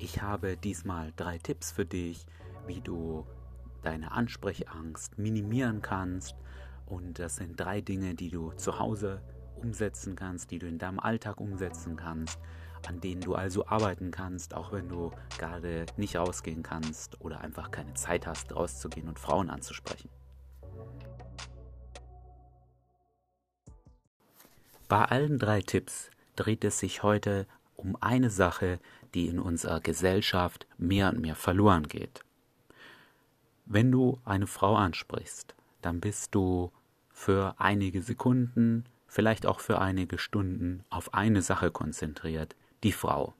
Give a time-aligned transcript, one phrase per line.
[0.00, 2.24] Ich habe diesmal drei Tipps für dich,
[2.66, 3.26] wie du
[3.82, 6.36] deine Ansprechangst minimieren kannst.
[6.86, 9.20] Und das sind drei Dinge, die du zu Hause
[9.56, 12.38] umsetzen kannst, die du in deinem Alltag umsetzen kannst,
[12.86, 17.72] an denen du also arbeiten kannst, auch wenn du gerade nicht rausgehen kannst oder einfach
[17.72, 20.10] keine Zeit hast, rauszugehen und Frauen anzusprechen.
[24.88, 27.46] Bei allen drei Tipps dreht es sich heute
[27.78, 28.80] um eine Sache,
[29.14, 32.22] die in unserer Gesellschaft mehr und mehr verloren geht.
[33.64, 36.72] Wenn du eine Frau ansprichst, dann bist du
[37.10, 43.34] für einige Sekunden, vielleicht auch für einige Stunden auf eine Sache konzentriert, die Frau.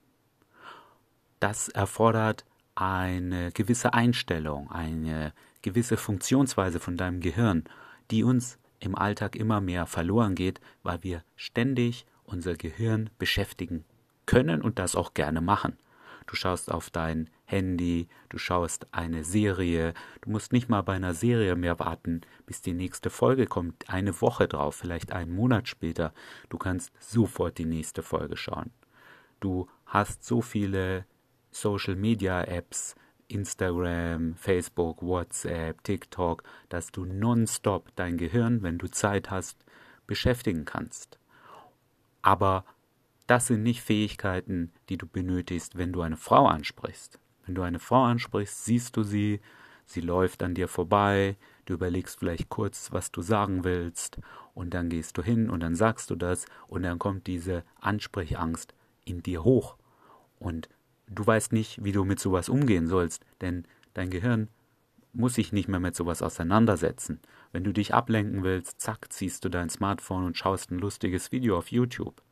[1.40, 5.32] Das erfordert eine gewisse Einstellung, eine
[5.62, 7.64] gewisse Funktionsweise von deinem Gehirn,
[8.10, 13.84] die uns im Alltag immer mehr verloren geht, weil wir ständig unser Gehirn beschäftigen
[14.28, 15.78] können und das auch gerne machen.
[16.26, 21.14] Du schaust auf dein Handy, du schaust eine Serie, du musst nicht mal bei einer
[21.14, 26.12] Serie mehr warten, bis die nächste Folge kommt, eine Woche drauf, vielleicht einen Monat später.
[26.50, 28.70] Du kannst sofort die nächste Folge schauen.
[29.40, 31.06] Du hast so viele
[31.50, 32.96] Social Media Apps,
[33.28, 39.64] Instagram, Facebook, WhatsApp, TikTok, dass du nonstop dein Gehirn, wenn du Zeit hast,
[40.06, 41.18] beschäftigen kannst.
[42.20, 42.66] Aber
[43.28, 47.20] das sind nicht Fähigkeiten, die du benötigst, wenn du eine Frau ansprichst.
[47.44, 49.40] Wenn du eine Frau ansprichst, siehst du sie,
[49.84, 54.18] sie läuft an dir vorbei, du überlegst vielleicht kurz, was du sagen willst,
[54.54, 58.74] und dann gehst du hin und dann sagst du das, und dann kommt diese Ansprechangst
[59.04, 59.76] in dir hoch.
[60.38, 60.70] Und
[61.06, 64.48] du weißt nicht, wie du mit sowas umgehen sollst, denn dein Gehirn
[65.12, 67.20] muss sich nicht mehr mit sowas auseinandersetzen.
[67.52, 71.58] Wenn du dich ablenken willst, zack, ziehst du dein Smartphone und schaust ein lustiges Video
[71.58, 72.22] auf YouTube.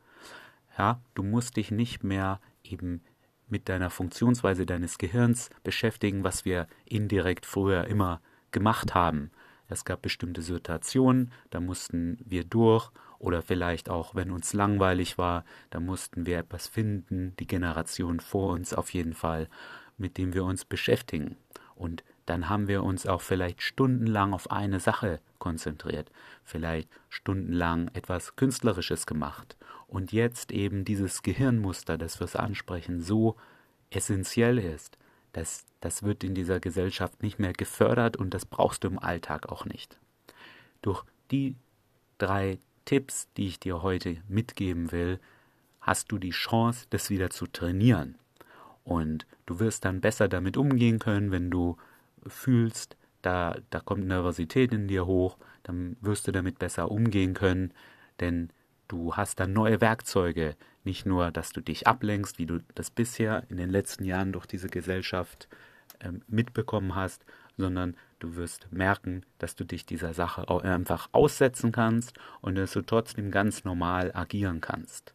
[0.77, 3.01] Ja, du musst dich nicht mehr eben
[3.47, 9.31] mit deiner Funktionsweise deines Gehirns beschäftigen, was wir indirekt früher immer gemacht haben.
[9.69, 15.43] Es gab bestimmte Situationen, da mussten wir durch oder vielleicht auch, wenn uns langweilig war,
[15.71, 19.49] da mussten wir etwas finden, die Generation vor uns auf jeden Fall,
[19.97, 21.37] mit dem wir uns beschäftigen.
[21.75, 26.11] Und dann haben wir uns auch vielleicht stundenlang auf eine Sache konzentriert,
[26.43, 29.57] vielleicht stundenlang etwas Künstlerisches gemacht.
[29.87, 33.37] Und jetzt eben dieses Gehirnmuster, das fürs Ansprechen so
[33.89, 34.97] essentiell ist,
[35.31, 39.49] das, das wird in dieser Gesellschaft nicht mehr gefördert und das brauchst du im Alltag
[39.49, 39.97] auch nicht.
[40.81, 41.55] Durch die
[42.17, 45.19] drei Tipps, die ich dir heute mitgeben will,
[45.79, 48.17] hast du die Chance, das wieder zu trainieren.
[48.83, 51.77] Und du wirst dann besser damit umgehen können, wenn du
[52.25, 57.73] fühlst, da, da kommt Nervosität in dir hoch, dann wirst du damit besser umgehen können,
[58.19, 58.49] denn
[58.87, 63.43] du hast dann neue Werkzeuge, nicht nur, dass du dich ablenkst, wie du das bisher
[63.49, 65.49] in den letzten Jahren durch diese Gesellschaft
[65.99, 67.25] ähm, mitbekommen hast,
[67.57, 72.81] sondern du wirst merken, dass du dich dieser Sache einfach aussetzen kannst und dass du
[72.81, 75.13] trotzdem ganz normal agieren kannst.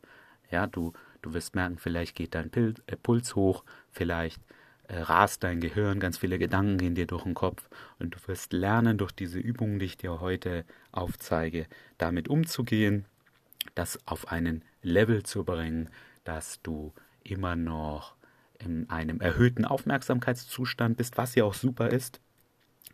[0.51, 0.93] Ja, du,
[1.23, 4.43] du wirst merken, vielleicht geht dein äh, Puls hoch, vielleicht
[4.93, 8.99] rast dein Gehirn, ganz viele Gedanken gehen dir durch den Kopf und du wirst lernen,
[8.99, 11.67] durch diese Übungen, die ich dir heute aufzeige,
[11.99, 13.07] damit umzugehen,
[13.75, 15.89] das auf einen Level zu bringen,
[16.25, 16.93] dass du
[17.25, 18.15] immer noch
[18.59, 22.21] in einem erhöhten Aufmerksamkeitszustand bist, was ja auch super ist.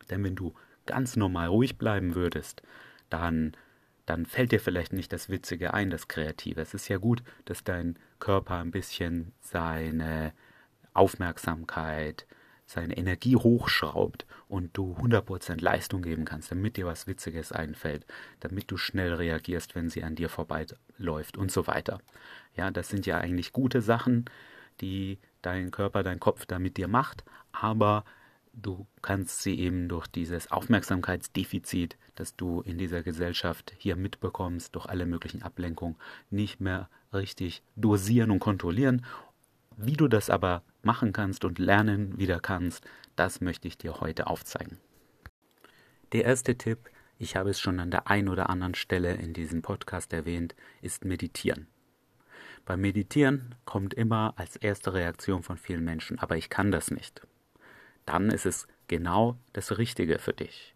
[0.09, 0.53] Denn wenn du
[0.85, 2.63] ganz normal ruhig bleiben würdest,
[3.09, 3.53] dann,
[4.05, 6.61] dann fällt dir vielleicht nicht das Witzige ein, das Kreative.
[6.61, 10.33] Es ist ja gut, dass dein Körper ein bisschen seine
[10.93, 12.25] Aufmerksamkeit,
[12.65, 18.05] seine Energie hochschraubt und du 100% Leistung geben kannst, damit dir was Witziges einfällt,
[18.41, 21.99] damit du schnell reagierst, wenn sie an dir vorbeiläuft und so weiter.
[22.55, 24.25] Ja, das sind ja eigentlich gute Sachen,
[24.81, 28.05] die dein Körper, dein Kopf da mit dir macht, aber
[28.53, 34.85] du kannst sie eben durch dieses Aufmerksamkeitsdefizit, das du in dieser Gesellschaft hier mitbekommst, durch
[34.85, 35.95] alle möglichen Ablenkungen,
[36.29, 39.05] nicht mehr richtig dosieren und kontrollieren.
[39.77, 42.85] Wie du das aber machen kannst und lernen wieder kannst,
[43.15, 44.77] das möchte ich dir heute aufzeigen.
[46.11, 49.61] Der erste Tipp, ich habe es schon an der einen oder anderen Stelle in diesem
[49.61, 51.67] Podcast erwähnt, ist Meditieren.
[52.65, 57.21] Beim Meditieren kommt immer als erste Reaktion von vielen Menschen, aber ich kann das nicht.
[58.05, 60.75] Dann ist es genau das Richtige für dich.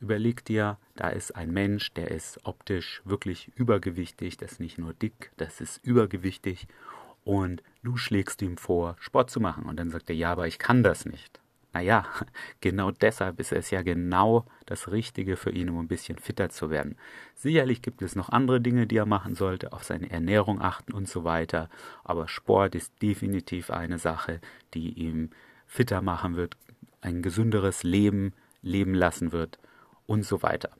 [0.00, 4.94] Überleg dir, da ist ein Mensch, der ist optisch wirklich übergewichtig, das ist nicht nur
[4.94, 6.66] dick, das ist übergewichtig
[7.24, 10.58] und du schlägst ihm vor, Sport zu machen und dann sagt er, ja, aber ich
[10.58, 11.40] kann das nicht.
[11.72, 12.04] Naja,
[12.60, 16.70] genau deshalb ist es ja genau das Richtige für ihn, um ein bisschen fitter zu
[16.70, 16.96] werden.
[17.34, 21.08] Sicherlich gibt es noch andere Dinge, die er machen sollte, auf seine Ernährung achten und
[21.08, 21.68] so weiter,
[22.04, 24.40] aber Sport ist definitiv eine Sache,
[24.74, 25.30] die ihm
[25.66, 26.56] fitter machen wird,
[27.00, 29.58] ein gesünderes Leben leben lassen wird
[30.06, 30.70] und so weiter.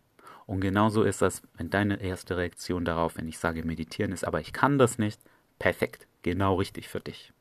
[0.46, 4.40] Und genauso ist das, wenn deine erste Reaktion darauf, wenn ich sage meditieren ist, aber
[4.40, 5.20] ich kann das nicht,
[5.58, 7.32] perfekt, genau richtig für dich.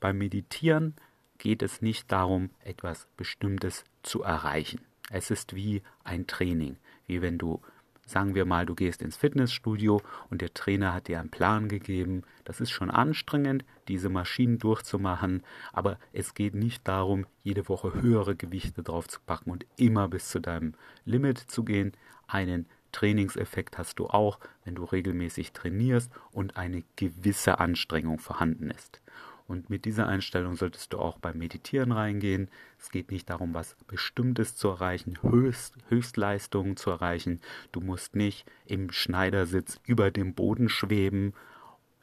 [0.00, 0.94] Beim Meditieren
[1.38, 4.80] geht es nicht darum, etwas Bestimmtes zu erreichen.
[5.10, 7.62] Es ist wie ein Training, wie wenn du,
[8.04, 12.22] sagen wir mal, du gehst ins Fitnessstudio und der Trainer hat dir einen Plan gegeben.
[12.44, 15.42] Das ist schon anstrengend, diese Maschinen durchzumachen,
[15.72, 20.28] aber es geht nicht darum, jede Woche höhere Gewichte drauf zu packen und immer bis
[20.28, 20.74] zu deinem
[21.04, 21.92] Limit zu gehen.
[22.26, 29.02] Einen Trainingseffekt hast du auch, wenn du regelmäßig trainierst und eine gewisse Anstrengung vorhanden ist.
[29.46, 32.50] Und mit dieser Einstellung solltest du auch beim Meditieren reingehen.
[32.78, 37.42] Es geht nicht darum, was Bestimmtes zu erreichen, Höchst, Höchstleistungen zu erreichen.
[37.70, 41.34] Du musst nicht im Schneidersitz über dem Boden schweben.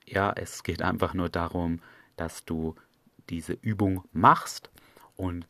[0.06, 1.80] Ja, es geht einfach nur darum,
[2.18, 2.76] dass du
[3.32, 4.70] diese Übung machst
[5.16, 5.48] und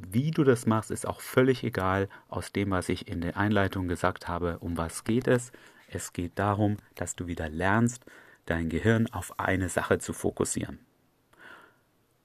[0.00, 3.88] wie du das machst, ist auch völlig egal aus dem, was ich in der Einleitung
[3.88, 4.58] gesagt habe.
[4.60, 5.50] Um was geht es?
[5.88, 8.04] Es geht darum, dass du wieder lernst,
[8.46, 10.78] dein Gehirn auf eine Sache zu fokussieren.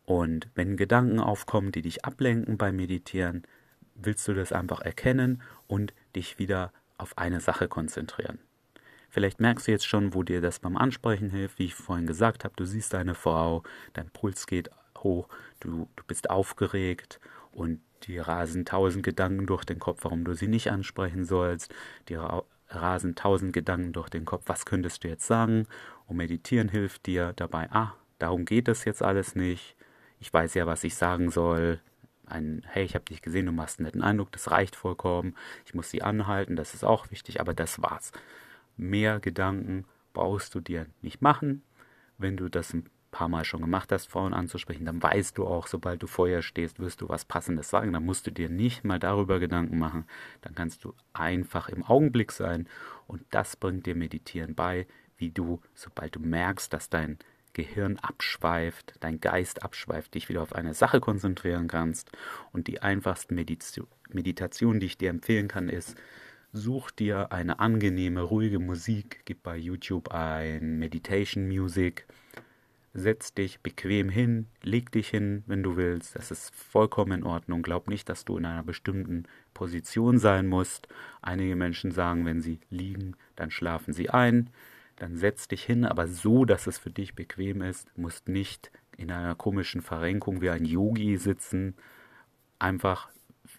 [0.06, 3.44] Und wenn Gedanken aufkommen, die dich ablenken beim Meditieren,
[3.96, 8.40] willst du das einfach erkennen und dich wieder auf eine Sache konzentrieren.
[9.10, 12.44] Vielleicht merkst du jetzt schon, wo dir das beim Ansprechen hilft, wie ich vorhin gesagt
[12.44, 15.28] habe, du siehst deine Frau, dein Puls geht hoch,
[15.60, 17.20] du, du bist aufgeregt
[17.54, 21.74] und dir rasen tausend Gedanken durch den Kopf, warum du sie nicht ansprechen sollst,
[22.10, 25.68] dir rasen tausend Gedanken durch den Kopf, was könntest du jetzt sagen
[26.08, 29.76] und meditieren hilft dir dabei, ah, darum geht es jetzt alles nicht,
[30.24, 31.82] ich weiß ja, was ich sagen soll.
[32.26, 35.36] Ein, hey, ich habe dich gesehen, du machst einen netten Eindruck, das reicht vollkommen.
[35.66, 38.14] Ich muss sie anhalten, das ist auch wichtig, aber das war's.
[38.78, 39.84] Mehr Gedanken
[40.14, 41.62] brauchst du dir nicht machen.
[42.18, 42.74] Wenn du das
[43.14, 46.80] paar Mal schon gemacht hast, Frauen anzusprechen, dann weißt du auch, sobald du vorher stehst,
[46.80, 47.94] wirst du was Passendes sagen.
[47.94, 50.06] Dann musst du dir nicht mal darüber Gedanken machen.
[50.42, 52.68] Dann kannst du einfach im Augenblick sein
[53.08, 54.88] und das bringt dir Meditieren bei,
[55.18, 57.20] wie du, sobald du merkst, dass dein
[57.54, 62.12] Gehirn abschweift, dein Geist abschweift, dich wieder auf eine Sache konzentrieren kannst.
[62.52, 65.96] Und die einfachste Meditation, die ich dir empfehlen kann, ist,
[66.52, 72.08] such dir eine angenehme, ruhige Musik, gib bei YouTube ein Meditation Music,
[72.94, 76.16] setz dich bequem hin, leg dich hin, wenn du willst.
[76.16, 77.64] Das ist vollkommen in Ordnung.
[77.64, 79.24] Glaub nicht, dass du in einer bestimmten
[79.54, 80.88] Position sein musst.
[81.22, 84.50] Einige Menschen sagen, wenn sie liegen, dann schlafen sie ein
[84.96, 87.90] dann setz dich hin, aber so, dass es für dich bequem ist.
[87.96, 91.76] Du musst nicht in einer komischen Verrenkung wie ein Yogi sitzen.
[92.60, 93.10] Einfach,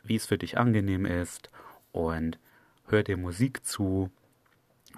[0.04, 1.50] wie es für dich angenehm ist
[1.92, 2.38] und
[2.86, 4.10] hör dir Musik zu.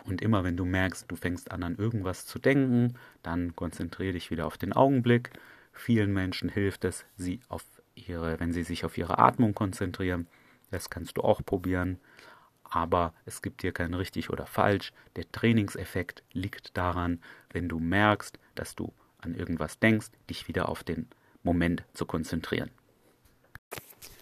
[0.04, 4.30] Und immer wenn du merkst, du fängst an an irgendwas zu denken, dann konzentriere dich
[4.30, 5.30] wieder auf den Augenblick.
[5.72, 7.64] Vielen Menschen hilft es, sie auf
[7.94, 10.26] ihre, wenn sie sich auf ihre Atmung konzentrieren.
[10.70, 11.98] Das kannst du auch probieren
[12.70, 14.92] aber es gibt hier kein richtig oder falsch.
[15.16, 17.20] Der Trainingseffekt liegt daran,
[17.52, 21.08] wenn du merkst, dass du an irgendwas denkst, dich wieder auf den
[21.42, 22.70] Moment zu konzentrieren.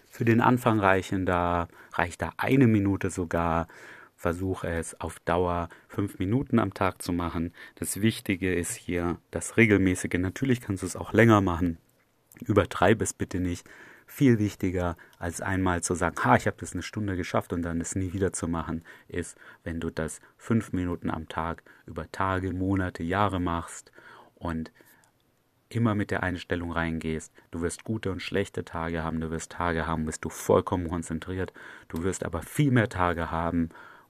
[0.09, 3.67] Für den Anfang reichen da, reicht da eine Minute sogar.
[4.25, 7.53] Versuche es auf Dauer fünf Minuten am Tag zu machen.
[7.75, 10.17] Das Wichtige ist hier das Regelmäßige.
[10.17, 11.77] Natürlich kannst du es auch länger machen.
[12.43, 13.69] Übertreibe es bitte nicht
[14.07, 17.79] viel wichtiger, als einmal zu sagen, ha, ich habe das eine Stunde geschafft und dann
[17.79, 22.51] es nie wieder zu machen, ist, wenn du das fünf Minuten am Tag über Tage,
[22.51, 23.91] Monate, Jahre machst
[24.33, 24.71] und
[25.69, 27.31] immer mit der Einstellung reingehst.
[27.51, 31.53] Du wirst gute und schlechte Tage haben, du wirst Tage haben, bist du vollkommen konzentriert,
[31.89, 33.69] du wirst aber viel mehr Tage haben,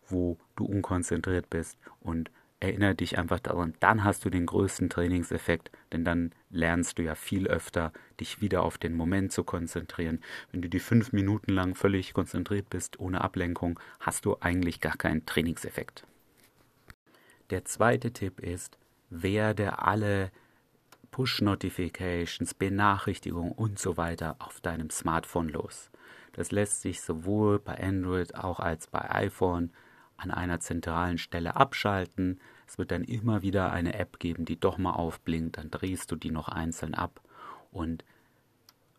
[0.09, 5.71] wo du unkonzentriert bist und erinnere dich einfach daran, dann hast du den größten Trainingseffekt,
[5.91, 10.21] denn dann lernst du ja viel öfter, dich wieder auf den Moment zu konzentrieren.
[10.51, 14.95] Wenn du die fünf Minuten lang völlig konzentriert bist, ohne Ablenkung, hast du eigentlich gar
[14.97, 16.05] keinen Trainingseffekt.
[17.51, 18.77] Der zweite Tipp ist,
[19.09, 20.31] werde alle
[21.11, 25.91] Push-Notifications, Benachrichtigungen und so weiter auf deinem Smartphone los.
[26.33, 29.71] Das lässt sich sowohl bei Android auch als bei iPhone
[30.17, 32.39] an einer zentralen Stelle abschalten.
[32.67, 36.15] Es wird dann immer wieder eine App geben, die doch mal aufblinkt, dann drehst du
[36.15, 37.21] die noch einzeln ab.
[37.71, 38.05] Und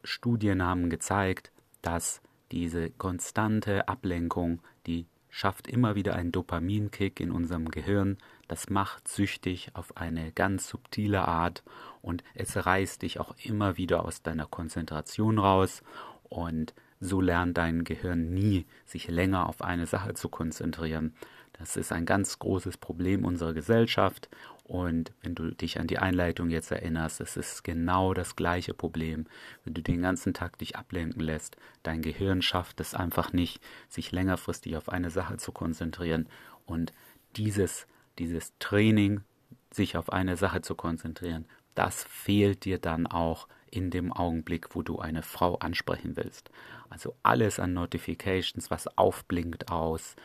[0.04, 1.50] Studien haben gezeigt,
[1.82, 2.20] dass
[2.52, 5.06] diese konstante Ablenkung die
[5.36, 8.16] schafft immer wieder einen Dopaminkick in unserem Gehirn.
[8.48, 11.62] Das macht süchtig auf eine ganz subtile Art
[12.00, 15.82] und es reißt dich auch immer wieder aus deiner Konzentration raus
[16.22, 21.14] und so lernt dein Gehirn nie, sich länger auf eine Sache zu konzentrieren.
[21.58, 24.28] Das ist ein ganz großes Problem unserer Gesellschaft.
[24.64, 29.26] Und wenn du dich an die Einleitung jetzt erinnerst, es ist genau das gleiche Problem.
[29.64, 34.12] Wenn du den ganzen Tag dich ablenken lässt, dein Gehirn schafft es einfach nicht, sich
[34.12, 36.28] längerfristig auf eine Sache zu konzentrieren.
[36.66, 36.92] Und
[37.36, 37.86] dieses,
[38.18, 39.22] dieses Training,
[39.70, 44.82] sich auf eine Sache zu konzentrieren, das fehlt dir dann auch in dem Augenblick, wo
[44.82, 46.50] du eine Frau ansprechen willst.
[46.88, 50.16] Also alles an Notifications, was aufblinkt aus,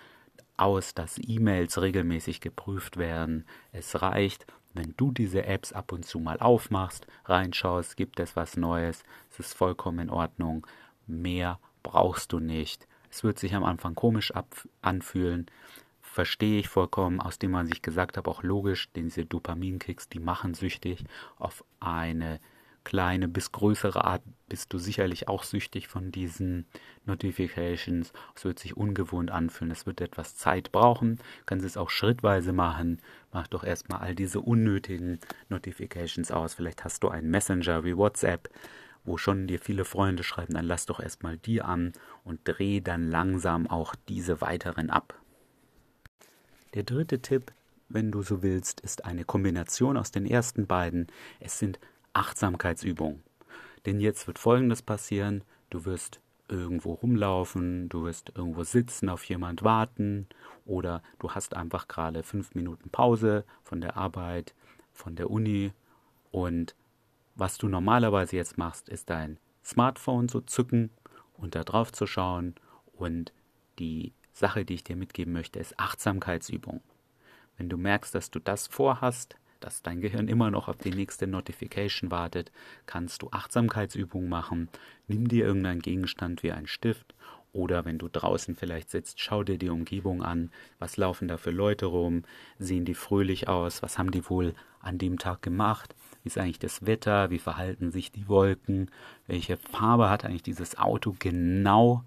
[0.57, 3.45] aus, dass E-Mails regelmäßig geprüft werden.
[3.71, 8.57] Es reicht, wenn du diese Apps ab und zu mal aufmachst, reinschaust, gibt es was
[8.57, 10.65] Neues, es ist vollkommen in Ordnung.
[11.07, 12.87] Mehr brauchst du nicht.
[13.09, 14.31] Es wird sich am Anfang komisch
[14.81, 15.47] anfühlen,
[16.01, 20.19] verstehe ich vollkommen, aus dem man sich gesagt hat, auch logisch, denn diese Dopaminkicks, die
[20.19, 21.03] machen süchtig
[21.37, 22.39] auf eine
[22.83, 26.65] kleine bis größere Art bist du sicherlich auch süchtig von diesen
[27.05, 28.11] Notifications.
[28.35, 29.71] Es wird sich ungewohnt anfühlen.
[29.71, 31.17] Es wird etwas Zeit brauchen.
[31.17, 32.99] Du kannst es auch schrittweise machen.
[33.31, 35.19] Mach doch erstmal all diese unnötigen
[35.49, 36.53] Notifications aus.
[36.53, 38.49] Vielleicht hast du einen Messenger wie WhatsApp,
[39.05, 40.53] wo schon dir viele Freunde schreiben.
[40.53, 45.13] Dann lass doch erstmal die an und dreh dann langsam auch diese weiteren ab.
[46.73, 47.51] Der dritte Tipp,
[47.89, 51.07] wenn du so willst, ist eine Kombination aus den ersten beiden.
[51.39, 51.79] Es sind
[52.13, 53.21] Achtsamkeitsübung.
[53.85, 55.43] Denn jetzt wird Folgendes passieren.
[55.69, 60.27] Du wirst irgendwo rumlaufen, du wirst irgendwo sitzen, auf jemand warten
[60.65, 64.53] oder du hast einfach gerade fünf Minuten Pause von der Arbeit,
[64.91, 65.71] von der Uni
[66.31, 66.75] und
[67.35, 70.89] was du normalerweise jetzt machst, ist dein Smartphone zu zücken
[71.37, 72.55] und da drauf zu schauen
[72.93, 73.31] und
[73.79, 76.81] die Sache, die ich dir mitgeben möchte, ist Achtsamkeitsübung.
[77.57, 81.27] Wenn du merkst, dass du das vorhast, dass dein Gehirn immer noch auf die nächste
[81.27, 82.51] Notification wartet,
[82.85, 84.69] kannst du Achtsamkeitsübungen machen.
[85.07, 87.15] Nimm dir irgendeinen Gegenstand wie einen Stift
[87.53, 90.51] oder wenn du draußen vielleicht sitzt, schau dir die Umgebung an.
[90.79, 92.23] Was laufen da für Leute rum?
[92.59, 93.83] Sehen die fröhlich aus?
[93.83, 95.95] Was haben die wohl an dem Tag gemacht?
[96.23, 97.29] Wie ist eigentlich das Wetter?
[97.29, 98.89] Wie verhalten sich die Wolken?
[99.27, 102.03] Welche Farbe hat eigentlich dieses Auto genau?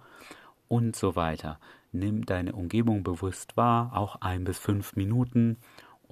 [0.68, 1.60] Und so weiter.
[1.92, 5.58] Nimm deine Umgebung bewusst wahr, auch ein bis fünf Minuten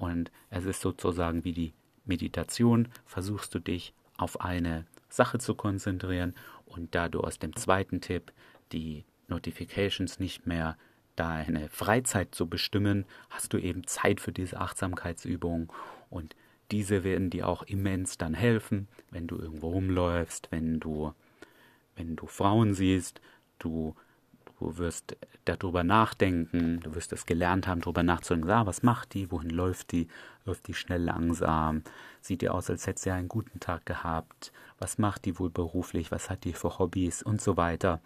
[0.03, 1.73] und es ist sozusagen wie die
[2.05, 6.33] Meditation, versuchst du dich auf eine Sache zu konzentrieren
[6.65, 8.31] und da du aus dem zweiten Tipp
[8.71, 10.77] die Notifications nicht mehr
[11.15, 15.71] deine Freizeit zu bestimmen, hast du eben Zeit für diese Achtsamkeitsübung.
[16.09, 16.35] Und
[16.71, 21.13] diese werden dir auch immens dann helfen, wenn du irgendwo rumläufst, wenn du
[21.95, 23.21] wenn du Frauen siehst,
[23.59, 23.95] du
[24.63, 29.29] Du wirst darüber nachdenken, du wirst es gelernt haben, darüber nachzudenken, ah, was macht die,
[29.29, 30.07] wohin läuft die,
[30.45, 31.83] läuft die schnell langsam,
[32.21, 36.11] sieht die aus, als hätte sie einen guten Tag gehabt, was macht die wohl beruflich,
[36.11, 37.23] was hat die für Hobbys?
[37.23, 37.99] Und so weiter.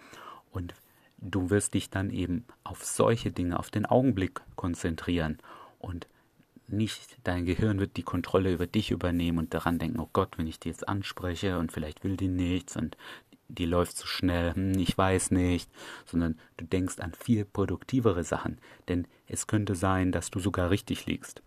[0.50, 0.74] Und
[1.20, 5.38] du wirst dich dann eben auf solche Dinge, auf den Augenblick konzentrieren.
[5.78, 6.08] Und
[6.68, 10.48] nicht, dein Gehirn wird die Kontrolle über dich übernehmen und daran denken, oh Gott, wenn
[10.48, 12.98] ich die jetzt anspreche und vielleicht will die nichts und
[13.50, 15.70] die läuft zu schnell, hm, ich weiß nicht,
[16.06, 21.06] sondern du denkst an viel produktivere Sachen, denn es könnte sein, dass du sogar richtig
[21.06, 21.42] liegst.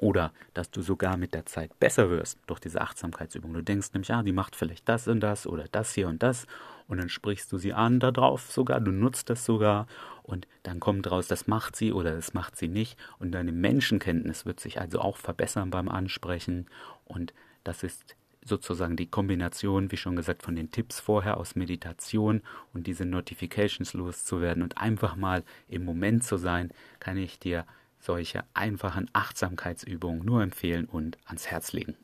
[0.00, 3.52] Oder dass du sogar mit der Zeit besser wirst durch diese Achtsamkeitsübung.
[3.52, 6.46] Du denkst nämlich, ah, die macht vielleicht das und das oder das hier und das.
[6.86, 9.88] Und dann sprichst du sie an darauf sogar, du nutzt das sogar
[10.22, 12.96] und dann kommt raus, das macht sie oder das macht sie nicht.
[13.18, 16.66] Und deine Menschenkenntnis wird sich also auch verbessern beim Ansprechen.
[17.04, 18.14] Und das ist
[18.44, 22.42] sozusagen die Kombination, wie schon gesagt, von den Tipps vorher aus Meditation
[22.72, 27.66] und diese Notifications loszuwerden und einfach mal im Moment zu sein, kann ich dir
[28.00, 31.96] solche einfachen Achtsamkeitsübungen nur empfehlen und ans Herz legen.